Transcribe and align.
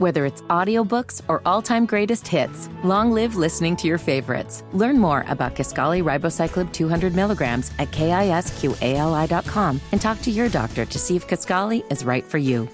Whether 0.00 0.24
it's 0.24 0.40
audiobooks 0.48 1.20
or 1.28 1.42
all-time 1.44 1.84
greatest 1.84 2.26
hits, 2.26 2.70
long 2.82 3.12
live 3.12 3.36
listening 3.36 3.76
to 3.76 3.86
your 3.86 3.98
favorites. 3.98 4.64
Learn 4.72 4.98
more 4.98 5.26
about 5.28 5.54
Kisqali 5.54 6.02
Ribociclib 6.02 6.72
200 6.72 7.14
milligrams 7.14 7.70
at 7.78 7.90
kisqali.com 7.90 9.80
and 9.92 10.00
talk 10.00 10.22
to 10.22 10.30
your 10.30 10.48
doctor 10.48 10.86
to 10.86 10.98
see 10.98 11.16
if 11.16 11.28
Kisqali 11.28 11.84
is 11.92 12.02
right 12.02 12.24
for 12.24 12.38
you. 12.38 12.66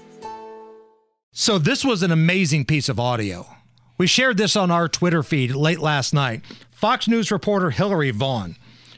So 1.33 1.57
this 1.57 1.83
was 1.83 2.01
an 2.01 2.11
amazing 2.11 2.63
piece 2.63 2.87
of 2.87 2.97
audio. 2.97 3.45
We 3.97 4.07
shared 4.07 4.37
this 4.37 4.55
on 4.55 4.71
our 4.71 4.87
Twitter 4.87 5.21
feed 5.21 5.51
late 5.53 5.79
last 5.79 6.13
night. 6.13 6.43
Fox 6.71 7.09
News 7.09 7.29
reporter 7.29 7.71
Hillary 7.71 8.11
Vaughn 8.11 8.55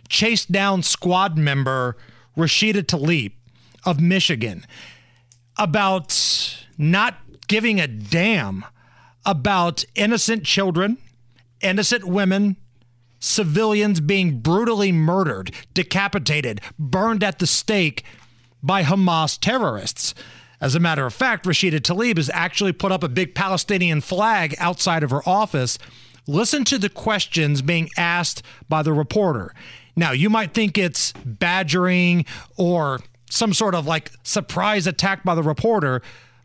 chased 0.07 0.52
down 0.52 0.84
squad 0.84 1.36
member 1.36 1.98
Rashida 2.38 2.84
Tlaib 2.84 3.32
of 3.88 4.00
Michigan 4.00 4.68
about 5.57 6.11
not 6.80 7.20
giving 7.48 7.80
a 7.80 7.88
damn 7.88 8.66
about 9.25 9.83
innocent 9.93 10.46
children, 10.46 10.97
innocent 11.61 12.06
women, 12.06 12.56
civilians 13.20 14.00
being 14.00 14.39
brutally 14.39 14.92
murdered, 14.92 15.51
decapitated, 15.73 16.61
burned 16.79 17.23
at 17.23 17.39
the 17.39 17.47
stake 17.47 18.04
by 18.64 18.84
Hamas 18.84 19.37
terrorists. 19.39 20.15
As 20.61 20.75
a 20.75 20.79
matter 20.79 21.06
of 21.06 21.14
fact, 21.14 21.46
Rashida 21.46 21.79
Tlaib 21.79 22.18
has 22.18 22.29
actually 22.34 22.73
put 22.73 22.92
up 22.92 23.04
a 23.04 23.09
big 23.09 23.36
Palestinian 23.36 24.01
flag 24.01 24.56
outside 24.57 25.04
of 25.04 25.11
her 25.11 25.28
office. 25.28 25.78
Listen 26.28 26.64
to 26.65 26.78
the 26.78 26.89
questions 26.89 27.61
being 27.61 27.89
asked 27.98 28.42
by 28.68 28.84
the 28.84 28.93
reporter. 28.93 29.54
Now, 29.96 30.11
you 30.11 30.29
might 30.29 30.54
think 30.54 30.78
it's 30.78 31.14
badgering 31.25 32.25
or 32.58 33.00
some 33.30 33.53
sort 33.53 33.75
of 33.75 33.86
like 33.86 34.11
surprise 34.23 34.88
attack 34.88 35.23
by 35.23 35.36
the 35.36 35.44
reporter, 35.44 36.02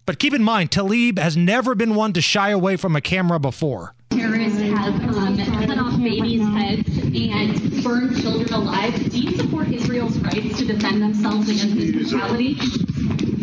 but 0.07 0.19
keep 0.19 0.35
in 0.35 0.43
mind, 0.43 0.71
Tlaib 0.71 1.19
has 1.19 1.37
never 1.37 1.75
been 1.75 1.95
one 1.95 2.13
to 2.13 2.21
shy 2.21 2.51
away 2.51 2.77
from 2.77 2.97
a 2.97 3.01
camera 3.01 3.39
before. 3.39 3.95
Terrorists 4.11 4.61
have 4.61 5.17
um, 5.17 5.37
cut 5.67 5.79
off 5.79 5.99
babies' 5.99 6.47
heads 6.55 6.99
and 6.99 7.83
burned 7.83 8.21
children 8.21 8.53
alive. 8.53 9.11
Do 9.11 9.21
you 9.21 9.37
support 9.37 9.69
Israel's 9.69 10.19
rights 10.19 10.59
to 10.59 10.67
defend 10.67 11.03
themselves 11.03 11.49
against 11.49 11.75
this 11.77 11.91
brutality? 12.11 12.55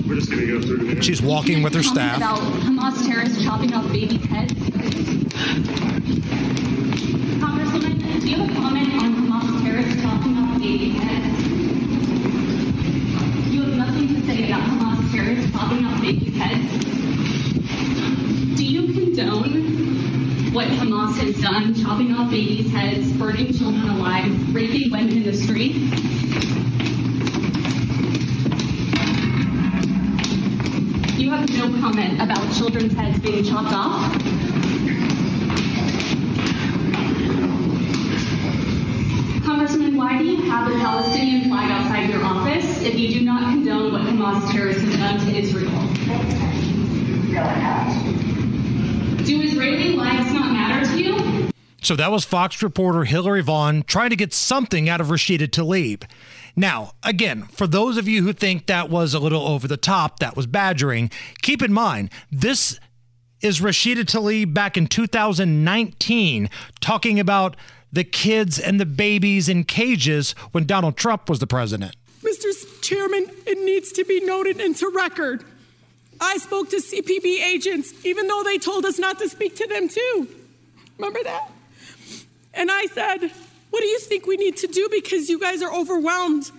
We're 0.07 0.15
just 0.15 0.29
going 0.31 0.45
to 0.45 0.59
go 0.59 0.61
through. 0.61 1.01
She's 1.01 1.21
walking 1.21 1.63
with 1.63 1.73
her 1.73 1.83
staff. 1.83 2.17
About 2.17 2.39
Hamas 2.39 3.05
terrorists 3.05 3.43
chopping 3.43 3.73
off 3.73 3.91
babies' 3.91 4.23
heads. 4.25 4.53
Congresswoman, 7.41 8.21
do 8.21 8.29
you 8.29 8.37
have 8.37 8.49
a 8.49 8.70
babies' 16.11 16.37
heads. 16.37 16.85
Do 18.57 18.65
you 18.65 18.93
condone 18.93 20.53
what 20.53 20.67
Hamas 20.67 21.17
has 21.17 21.39
done, 21.41 21.73
chopping 21.73 22.13
off 22.13 22.29
babies' 22.29 22.71
heads, 22.71 23.11
burning 23.13 23.53
children 23.53 23.87
alive, 23.89 24.53
raping 24.53 24.91
women 24.91 25.17
in 25.17 25.23
the 25.23 25.33
street? 25.33 25.75
You 31.17 31.29
have 31.29 31.49
no 31.49 31.79
comment 31.79 32.21
about 32.21 32.53
children's 32.55 32.93
heads 32.93 33.19
being 33.19 33.45
chopped 33.45 33.73
off? 33.73 34.11
Congressman, 39.45 39.95
why 39.95 40.17
do 40.17 40.25
you 40.25 40.49
have 40.49 40.69
a 40.69 40.75
Palestinian 40.75 41.49
flag 41.49 41.71
outside 41.71 42.09
your 42.09 42.23
office 42.23 42.81
if 42.81 42.99
you 42.99 43.19
do 43.19 43.25
not 43.25 43.51
condone 43.51 43.70
Hamas 44.21 44.51
terrorists 44.51 44.83
have 44.83 44.99
done 44.99 45.19
to 45.19 45.35
Israel? 45.35 45.71
Do 49.25 49.41
Israeli 49.41 49.95
lives 49.95 50.31
not 50.31 50.53
matter 50.53 50.85
to 50.91 51.01
you? 51.01 51.49
So 51.81 51.95
that 51.95 52.11
was 52.11 52.23
Fox 52.23 52.61
reporter 52.61 53.05
Hillary 53.05 53.41
Vaughn 53.41 53.81
trying 53.81 54.11
to 54.11 54.15
get 54.15 54.31
something 54.31 54.87
out 54.87 55.01
of 55.01 55.07
Rashida 55.07 55.47
Tlaib. 55.47 56.03
Now, 56.55 56.91
again, 57.01 57.45
for 57.45 57.65
those 57.65 57.97
of 57.97 58.07
you 58.07 58.21
who 58.21 58.31
think 58.31 58.67
that 58.67 58.91
was 58.91 59.15
a 59.15 59.19
little 59.19 59.47
over 59.47 59.67
the 59.67 59.75
top, 59.75 60.19
that 60.19 60.35
was 60.35 60.45
badgering, 60.45 61.09
keep 61.41 61.63
in 61.63 61.73
mind, 61.73 62.11
this 62.31 62.79
is 63.41 63.59
Rashida 63.59 64.03
Tlaib 64.03 64.53
back 64.53 64.77
in 64.77 64.85
2019 64.85 66.47
talking 66.79 67.19
about 67.19 67.55
the 67.91 68.03
kids 68.03 68.59
and 68.59 68.79
the 68.79 68.85
babies 68.85 69.49
in 69.49 69.63
cages 69.63 70.35
when 70.51 70.65
Donald 70.65 70.95
Trump 70.95 71.27
was 71.27 71.39
the 71.39 71.47
president. 71.47 71.95
Mr. 72.45 72.81
Chairman, 72.81 73.25
it 73.45 73.59
needs 73.63 73.91
to 73.93 74.03
be 74.03 74.19
noted 74.19 74.59
into 74.59 74.89
record. 74.89 75.43
I 76.19 76.37
spoke 76.37 76.69
to 76.69 76.77
CPB 76.77 77.41
agents, 77.43 77.93
even 78.05 78.27
though 78.27 78.43
they 78.43 78.57
told 78.57 78.85
us 78.85 78.99
not 78.99 79.19
to 79.19 79.29
speak 79.29 79.55
to 79.57 79.67
them 79.67 79.89
too. 79.89 80.27
Remember 80.97 81.19
that? 81.23 81.49
And 82.53 82.69
I 82.71 82.85
said, 82.87 83.31
What 83.69 83.81
do 83.81 83.87
you 83.87 83.99
think 83.99 84.27
we 84.27 84.37
need 84.37 84.57
to 84.57 84.67
do 84.67 84.87
because 84.91 85.29
you 85.29 85.39
guys 85.39 85.61
are 85.61 85.73
overwhelmed? 85.73 86.51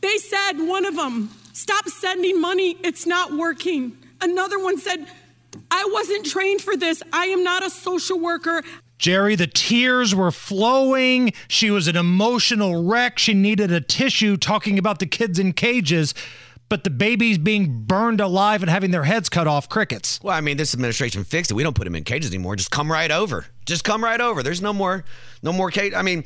They 0.00 0.18
said, 0.18 0.54
one 0.54 0.84
of 0.84 0.96
them, 0.96 1.30
Stop 1.52 1.88
sending 1.88 2.40
money, 2.40 2.76
it's 2.84 3.06
not 3.06 3.32
working. 3.32 3.96
Another 4.20 4.58
one 4.58 4.78
said, 4.78 5.06
I 5.70 5.88
wasn't 5.90 6.26
trained 6.26 6.60
for 6.60 6.76
this. 6.76 7.02
I 7.12 7.26
am 7.26 7.42
not 7.42 7.64
a 7.64 7.70
social 7.70 8.18
worker. 8.18 8.62
Jerry, 8.98 9.34
the 9.34 9.46
tears 9.46 10.14
were 10.14 10.30
flowing. 10.30 11.32
She 11.48 11.70
was 11.70 11.86
an 11.88 11.96
emotional 11.96 12.84
wreck. 12.84 13.18
She 13.18 13.34
needed 13.34 13.70
a 13.70 13.80
tissue 13.80 14.36
talking 14.36 14.78
about 14.78 14.98
the 14.98 15.06
kids 15.06 15.38
in 15.38 15.52
cages, 15.52 16.14
but 16.68 16.82
the 16.82 16.90
babies 16.90 17.38
being 17.38 17.84
burned 17.84 18.20
alive 18.20 18.62
and 18.62 18.70
having 18.70 18.90
their 18.90 19.04
heads 19.04 19.28
cut 19.28 19.46
off 19.46 19.68
crickets. 19.68 20.18
Well, 20.22 20.34
I 20.34 20.40
mean, 20.40 20.56
this 20.56 20.74
administration 20.74 21.24
fixed 21.24 21.50
it. 21.50 21.54
We 21.54 21.62
don't 21.62 21.76
put 21.76 21.84
them 21.84 21.94
in 21.94 22.04
cages 22.04 22.30
anymore. 22.30 22.56
Just 22.56 22.70
come 22.70 22.90
right 22.90 23.10
over. 23.10 23.46
Just 23.66 23.84
come 23.84 24.02
right 24.02 24.20
over. 24.20 24.42
There's 24.42 24.62
no 24.62 24.72
more, 24.72 25.04
no 25.42 25.52
more 25.52 25.70
cage. 25.70 25.92
I 25.94 26.02
mean, 26.02 26.24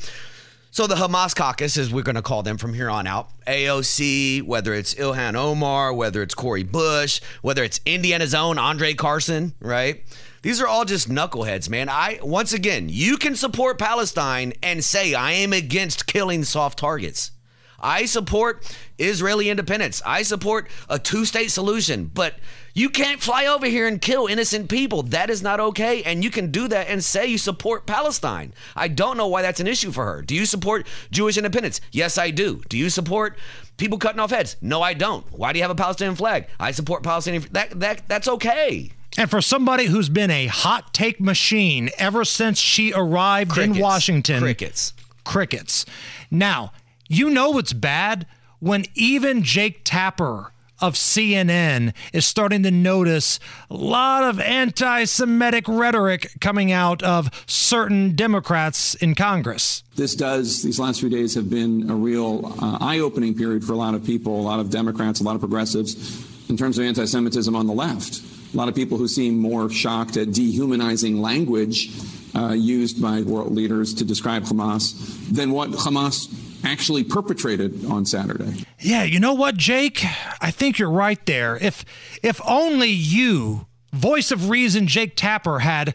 so 0.70 0.86
the 0.86 0.94
Hamas 0.94 1.34
caucus, 1.34 1.76
as 1.76 1.92
we're 1.92 2.04
going 2.04 2.14
to 2.14 2.22
call 2.22 2.42
them 2.42 2.56
from 2.56 2.74
here 2.74 2.88
on 2.88 3.06
out, 3.06 3.28
AOC, 3.46 4.42
whether 4.44 4.72
it's 4.72 4.94
Ilhan 4.94 5.34
Omar, 5.34 5.92
whether 5.92 6.22
it's 6.22 6.34
Cori 6.34 6.62
Bush, 6.62 7.20
whether 7.42 7.64
it's 7.64 7.80
Indiana's 7.84 8.34
own 8.34 8.56
Andre 8.56 8.94
Carson, 8.94 9.54
right? 9.60 10.04
These 10.42 10.60
are 10.60 10.68
all 10.68 10.84
just 10.84 11.10
knuckleheads, 11.10 11.68
man. 11.68 11.88
I 11.88 12.20
once 12.22 12.52
again, 12.52 12.88
you 12.88 13.16
can 13.16 13.34
support 13.34 13.78
Palestine 13.78 14.52
and 14.62 14.84
say 14.84 15.12
I 15.12 15.32
am 15.32 15.52
against 15.52 16.06
killing 16.06 16.44
soft 16.44 16.78
targets. 16.78 17.32
I 17.80 18.04
support 18.04 18.76
Israeli 18.98 19.50
independence. 19.50 20.02
I 20.04 20.22
support 20.22 20.68
a 20.88 20.98
two-state 20.98 21.50
solution, 21.50 22.06
but 22.12 22.34
you 22.74 22.88
can't 22.90 23.20
fly 23.20 23.46
over 23.46 23.66
here 23.66 23.86
and 23.88 24.00
kill 24.00 24.26
innocent 24.26 24.68
people. 24.68 25.02
That 25.02 25.30
is 25.30 25.42
not 25.42 25.58
okay. 25.60 26.02
And 26.02 26.22
you 26.22 26.30
can 26.30 26.50
do 26.50 26.68
that 26.68 26.88
and 26.88 27.02
say 27.02 27.26
you 27.26 27.38
support 27.38 27.86
Palestine. 27.86 28.52
I 28.76 28.88
don't 28.88 29.16
know 29.16 29.26
why 29.26 29.42
that's 29.42 29.60
an 29.60 29.66
issue 29.66 29.90
for 29.90 30.04
her. 30.04 30.22
Do 30.22 30.34
you 30.34 30.46
support 30.46 30.86
Jewish 31.10 31.36
independence? 31.36 31.80
Yes, 31.90 32.18
I 32.18 32.30
do. 32.30 32.62
Do 32.68 32.78
you 32.78 32.90
support 32.90 33.38
people 33.76 33.98
cutting 33.98 34.20
off 34.20 34.30
heads? 34.30 34.56
No, 34.60 34.82
I 34.82 34.94
don't. 34.94 35.26
Why 35.32 35.52
do 35.52 35.58
you 35.58 35.64
have 35.64 35.70
a 35.70 35.74
Palestinian 35.74 36.14
flag? 36.16 36.46
I 36.60 36.70
support 36.70 37.02
Palestinian. 37.02 37.44
That 37.52 37.80
that 37.80 38.08
that's 38.08 38.28
okay. 38.28 38.92
And 39.18 39.28
for 39.28 39.40
somebody 39.40 39.86
who's 39.86 40.08
been 40.08 40.30
a 40.30 40.46
hot 40.46 40.94
take 40.94 41.20
machine 41.20 41.90
ever 41.98 42.24
since 42.24 42.60
she 42.60 42.92
arrived 42.92 43.50
Crickets. 43.50 43.76
in 43.76 43.82
Washington, 43.82 44.40
Crickets. 44.40 44.92
crickets. 45.24 45.84
Now, 46.30 46.72
you 47.10 47.28
know 47.28 47.50
what's 47.50 47.72
bad 47.72 48.24
when 48.60 48.84
even 48.94 49.42
Jake 49.42 49.80
Tapper 49.82 50.52
of 50.80 50.94
CNN 50.94 51.92
is 52.12 52.24
starting 52.24 52.62
to 52.62 52.70
notice 52.70 53.40
a 53.68 53.74
lot 53.74 54.22
of 54.22 54.38
anti 54.40 55.04
Semitic 55.04 55.66
rhetoric 55.66 56.30
coming 56.40 56.70
out 56.70 57.02
of 57.02 57.28
certain 57.46 58.14
Democrats 58.14 58.94
in 58.94 59.16
Congress. 59.16 59.82
This 59.96 60.14
does, 60.14 60.62
these 60.62 60.78
last 60.78 61.00
few 61.00 61.10
days 61.10 61.34
have 61.34 61.50
been 61.50 61.90
a 61.90 61.94
real 61.94 62.54
uh, 62.62 62.78
eye 62.80 63.00
opening 63.00 63.34
period 63.34 63.64
for 63.64 63.72
a 63.72 63.76
lot 63.76 63.94
of 63.94 64.04
people, 64.04 64.40
a 64.40 64.42
lot 64.42 64.60
of 64.60 64.70
Democrats, 64.70 65.20
a 65.20 65.24
lot 65.24 65.34
of 65.34 65.40
progressives 65.40 66.48
in 66.48 66.56
terms 66.56 66.78
of 66.78 66.84
anti 66.84 67.04
Semitism 67.04 67.54
on 67.54 67.66
the 67.66 67.74
left. 67.74 68.22
A 68.54 68.56
lot 68.56 68.68
of 68.68 68.74
people 68.76 68.98
who 68.98 69.08
seem 69.08 69.36
more 69.36 69.68
shocked 69.68 70.16
at 70.16 70.32
dehumanizing 70.32 71.20
language 71.20 71.90
uh, 72.36 72.52
used 72.52 73.02
by 73.02 73.22
world 73.22 73.52
leaders 73.52 73.94
to 73.94 74.04
describe 74.04 74.44
Hamas 74.44 74.94
than 75.28 75.50
what 75.50 75.70
Hamas 75.70 76.28
actually 76.64 77.04
perpetrated 77.04 77.84
on 77.86 78.06
Saturday. 78.06 78.64
Yeah, 78.78 79.04
you 79.04 79.20
know 79.20 79.34
what, 79.34 79.56
Jake? 79.56 80.04
I 80.40 80.50
think 80.50 80.78
you're 80.78 80.90
right 80.90 81.24
there. 81.26 81.56
If 81.60 81.84
if 82.22 82.40
only 82.46 82.90
you, 82.90 83.66
voice 83.92 84.30
of 84.30 84.50
reason 84.50 84.86
Jake 84.86 85.16
Tapper 85.16 85.60
had 85.60 85.94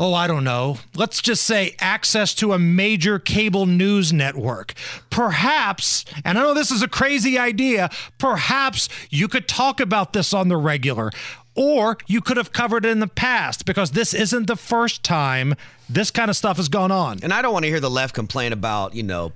oh, 0.00 0.14
I 0.14 0.26
don't 0.26 0.44
know, 0.44 0.78
let's 0.96 1.20
just 1.20 1.44
say 1.44 1.76
access 1.78 2.34
to 2.36 2.54
a 2.54 2.58
major 2.58 3.18
cable 3.18 3.66
news 3.66 4.14
network. 4.14 4.72
Perhaps, 5.10 6.06
and 6.24 6.38
I 6.38 6.42
know 6.42 6.54
this 6.54 6.70
is 6.70 6.80
a 6.80 6.88
crazy 6.88 7.38
idea, 7.38 7.90
perhaps 8.16 8.88
you 9.10 9.28
could 9.28 9.46
talk 9.46 9.78
about 9.78 10.14
this 10.14 10.32
on 10.32 10.48
the 10.48 10.56
regular. 10.56 11.10
Or 11.54 11.98
you 12.06 12.22
could 12.22 12.38
have 12.38 12.52
covered 12.52 12.86
it 12.86 12.90
in 12.90 13.00
the 13.00 13.08
past 13.08 13.66
because 13.66 13.90
this 13.90 14.14
isn't 14.14 14.46
the 14.46 14.56
first 14.56 15.02
time 15.02 15.54
this 15.88 16.10
kind 16.10 16.30
of 16.30 16.36
stuff 16.36 16.56
has 16.56 16.68
gone 16.68 16.92
on. 16.92 17.18
And 17.22 17.34
I 17.34 17.42
don't 17.42 17.52
want 17.52 17.64
to 17.64 17.68
hear 17.68 17.80
the 17.80 17.90
left 17.90 18.14
complain 18.14 18.52
about, 18.54 18.94
you 18.94 19.02
know, 19.02 19.32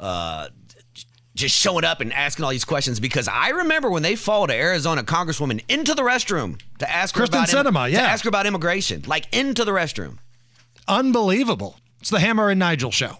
uh, 0.00 0.48
just 1.34 1.54
showing 1.54 1.84
up 1.84 2.00
and 2.00 2.12
asking 2.12 2.44
all 2.44 2.50
these 2.50 2.64
questions 2.64 2.98
because 2.98 3.28
I 3.28 3.50
remember 3.50 3.90
when 3.90 4.02
they 4.02 4.16
followed 4.16 4.50
an 4.50 4.56
Arizona 4.56 5.04
congresswoman 5.04 5.62
into 5.68 5.94
the 5.94 6.02
restroom 6.02 6.60
to 6.78 6.90
ask 6.90 7.14
her 7.16 7.24
Kyrsten 7.24 7.28
about 7.28 7.48
Sinema, 7.48 7.90
yeah. 7.90 8.00
to 8.00 8.08
ask 8.08 8.24
her 8.24 8.28
about 8.28 8.46
immigration, 8.46 9.04
like 9.06 9.26
into 9.34 9.64
the 9.64 9.72
restroom. 9.72 10.18
Unbelievable. 10.88 11.78
It's 12.00 12.10
the 12.10 12.20
Hammer 12.20 12.48
and 12.48 12.58
Nigel 12.58 12.90
show. 12.90 13.18